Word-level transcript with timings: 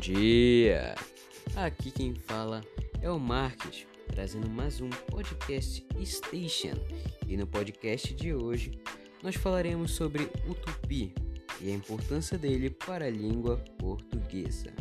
dia! 0.00 0.94
Aqui 1.54 1.90
quem 1.90 2.14
fala 2.14 2.62
é 3.02 3.10
o 3.10 3.20
Marques, 3.20 3.86
trazendo 4.06 4.48
mais 4.48 4.80
um 4.80 4.88
podcast 4.88 5.86
Station. 6.02 6.72
E 7.28 7.36
no 7.36 7.46
podcast 7.46 8.14
de 8.14 8.32
hoje 8.32 8.80
nós 9.22 9.36
falaremos 9.36 9.90
sobre 9.90 10.22
o 10.48 10.54
tupi 10.54 11.12
e 11.60 11.70
a 11.70 11.74
importância 11.74 12.38
dele 12.38 12.70
para 12.70 13.04
a 13.04 13.10
língua 13.10 13.58
portuguesa. 13.78 14.72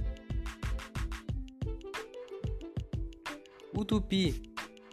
O 3.76 3.84
tupi, 3.84 4.42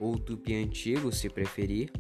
ou 0.01 0.19
tupi 0.19 0.55
antigo 0.55 1.13
se 1.13 1.31
preferir, 1.31 1.93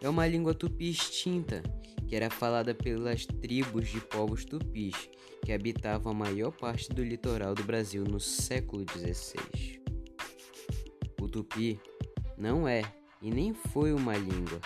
é 0.00 0.08
uma 0.08 0.26
língua 0.28 0.54
tupi 0.54 0.90
extinta 0.90 1.64
que 2.06 2.14
era 2.14 2.30
falada 2.30 2.74
pelas 2.74 3.26
tribos 3.26 3.88
de 3.88 4.00
povos 4.00 4.44
tupis 4.44 5.08
que 5.44 5.52
habitavam 5.52 6.12
a 6.12 6.14
maior 6.14 6.52
parte 6.52 6.88
do 6.90 7.02
litoral 7.04 7.54
do 7.54 7.64
Brasil 7.64 8.04
no 8.04 8.20
século 8.20 8.84
XVI. 8.88 9.80
O 11.20 11.28
tupi 11.28 11.80
não 12.38 12.66
é 12.66 12.82
e 13.20 13.30
nem 13.30 13.52
foi 13.54 13.92
uma 13.92 14.16
língua. 14.16 14.60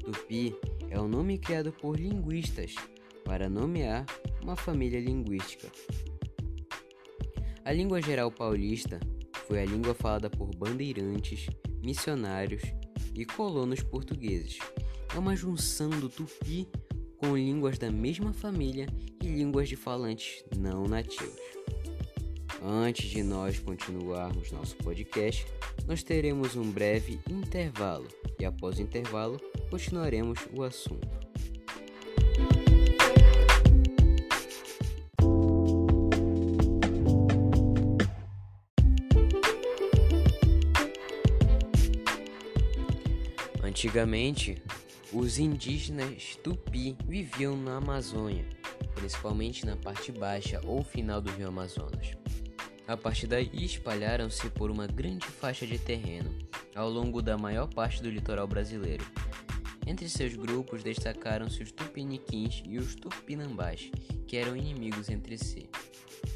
Tupi 0.00 0.54
é 0.90 0.98
o 0.98 1.08
nome 1.08 1.38
criado 1.38 1.72
por 1.72 1.98
linguistas 1.98 2.74
para 3.24 3.48
nomear 3.48 4.04
uma 4.42 4.56
família 4.56 5.00
linguística. 5.00 5.68
A 7.64 7.72
língua 7.72 8.02
geral 8.02 8.30
paulista 8.30 9.00
foi 9.46 9.62
a 9.62 9.64
língua 9.64 9.94
falada 9.94 10.28
por 10.28 10.54
bandeirantes, 10.54 11.48
missionários 11.82 12.62
e 13.14 13.24
colonos 13.24 13.82
portugueses 13.82 14.58
é 15.14 15.18
uma 15.18 15.36
junção 15.36 15.90
do 15.90 16.08
tupi 16.08 16.68
com 17.18 17.36
línguas 17.36 17.78
da 17.78 17.90
mesma 17.90 18.32
família 18.32 18.86
e 19.22 19.26
línguas 19.26 19.68
de 19.68 19.76
falantes 19.76 20.44
não 20.56 20.84
nativos. 20.84 21.40
Antes 22.62 23.10
de 23.10 23.22
nós 23.22 23.58
continuarmos 23.58 24.50
nosso 24.50 24.76
podcast, 24.76 25.46
nós 25.86 26.02
teremos 26.02 26.56
um 26.56 26.70
breve 26.70 27.20
intervalo 27.30 28.08
e 28.38 28.44
após 28.44 28.78
o 28.78 28.82
intervalo 28.82 29.40
continuaremos 29.70 30.38
o 30.52 30.62
assunto. 30.62 31.23
Antigamente, 43.64 44.62
os 45.10 45.38
indígenas 45.38 46.36
tupi 46.42 46.94
viviam 47.06 47.56
na 47.56 47.78
Amazônia, 47.78 48.44
principalmente 48.94 49.64
na 49.64 49.74
parte 49.74 50.12
baixa 50.12 50.60
ou 50.66 50.84
final 50.84 51.18
do 51.22 51.30
rio 51.30 51.48
Amazonas. 51.48 52.12
A 52.86 52.94
partir 52.94 53.26
daí, 53.26 53.64
espalharam-se 53.64 54.50
por 54.50 54.70
uma 54.70 54.86
grande 54.86 55.26
faixa 55.26 55.66
de 55.66 55.78
terreno 55.78 56.30
ao 56.74 56.90
longo 56.90 57.22
da 57.22 57.38
maior 57.38 57.66
parte 57.66 58.02
do 58.02 58.10
litoral 58.10 58.46
brasileiro. 58.46 59.06
Entre 59.86 60.10
seus 60.10 60.34
grupos 60.34 60.82
destacaram-se 60.82 61.62
os 61.62 61.72
tupiniquins 61.72 62.62
e 62.66 62.76
os 62.76 62.94
tupinambás, 62.94 63.90
que 64.26 64.36
eram 64.36 64.54
inimigos 64.54 65.08
entre 65.08 65.38
si. 65.38 65.70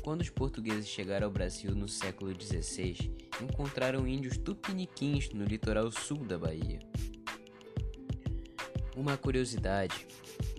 Quando 0.01 0.23
os 0.23 0.31
portugueses 0.31 0.89
chegaram 0.89 1.27
ao 1.27 1.33
Brasil 1.33 1.75
no 1.75 1.89
século 1.89 2.33
XVI, 2.35 3.13
encontraram 3.43 4.09
índios 4.09 4.39
tupiniquins 4.39 5.29
no 5.35 5.45
litoral 5.45 5.91
sul 5.91 6.25
da 6.25 6.39
Bahia. 6.39 6.88
Uma 8.99 9.17
curiosidade: 9.17 10.09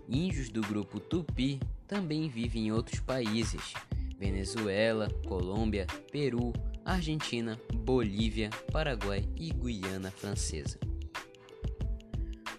índios 0.08 0.48
do 0.48 0.62
grupo 0.62 0.98
Tupi 0.98 1.60
também 1.86 2.30
vivem 2.30 2.68
em 2.68 2.72
outros 2.72 3.02
países: 3.02 3.74
Venezuela, 4.18 5.10
Colômbia, 5.28 5.86
Peru, 6.10 6.54
Argentina, 6.86 7.60
Bolívia, 7.74 8.50
Paraguai 8.72 9.28
e 9.36 9.52
Guiana 9.52 10.10
Francesa. 10.10 10.80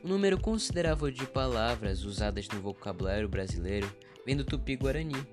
Um 0.05 0.09
número 0.09 0.39
considerável 0.39 1.11
de 1.11 1.27
palavras 1.27 2.05
usadas 2.05 2.47
no 2.49 2.61
vocabulário 2.61 3.29
brasileiro 3.29 3.91
vem 4.27 4.37
do 4.37 4.45
tupi-guarani, 4.45 5.27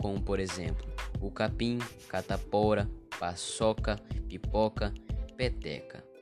como 0.00 0.18
por 0.18 0.40
exemplo 0.40 0.86
o 1.20 1.30
capim, 1.30 1.78
catapora, 2.08 2.90
paçoca, 3.18 3.96
pipoca, 4.30 4.94
peteca. 5.36 6.13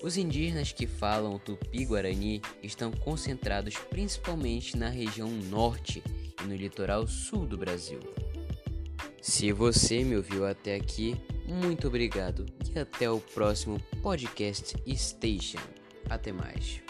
Os 0.00 0.16
indígenas 0.16 0.70
que 0.72 0.86
falam 0.86 1.38
tupi-guarani 1.38 2.40
estão 2.62 2.92
concentrados 2.92 3.76
principalmente 3.90 4.76
na 4.76 4.88
região 4.88 5.28
norte 5.28 6.02
e 6.40 6.46
no 6.46 6.54
litoral 6.54 7.06
sul 7.06 7.46
do 7.46 7.58
Brasil. 7.58 7.98
Se 9.20 9.52
você 9.52 10.04
me 10.04 10.16
ouviu 10.16 10.46
até 10.46 10.76
aqui, 10.76 11.16
muito 11.46 11.88
obrigado 11.88 12.46
e 12.74 12.78
até 12.78 13.10
o 13.10 13.18
próximo 13.18 13.80
podcast 14.00 14.76
Station. 14.96 15.58
Até 16.08 16.32
mais. 16.32 16.87